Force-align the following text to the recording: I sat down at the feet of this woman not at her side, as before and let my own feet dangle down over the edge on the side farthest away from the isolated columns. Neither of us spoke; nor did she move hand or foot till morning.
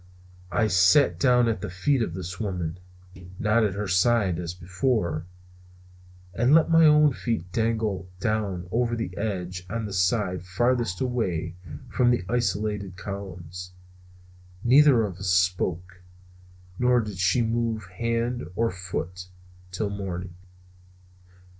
I 0.51 0.65
sat 0.65 1.19
down 1.19 1.47
at 1.47 1.61
the 1.61 1.69
feet 1.69 2.01
of 2.01 2.15
this 2.15 2.39
woman 2.39 2.79
not 3.37 3.63
at 3.63 3.75
her 3.75 3.87
side, 3.87 4.39
as 4.39 4.55
before 4.55 5.27
and 6.33 6.55
let 6.55 6.71
my 6.71 6.87
own 6.87 7.13
feet 7.13 7.51
dangle 7.51 8.09
down 8.19 8.67
over 8.71 8.95
the 8.95 9.15
edge 9.15 9.63
on 9.69 9.85
the 9.85 9.93
side 9.93 10.41
farthest 10.43 11.01
away 11.01 11.53
from 11.91 12.09
the 12.09 12.25
isolated 12.27 12.97
columns. 12.97 13.73
Neither 14.63 15.03
of 15.03 15.17
us 15.19 15.29
spoke; 15.29 16.01
nor 16.79 17.01
did 17.01 17.19
she 17.19 17.43
move 17.43 17.83
hand 17.85 18.47
or 18.55 18.71
foot 18.71 19.27
till 19.69 19.91
morning. 19.91 20.33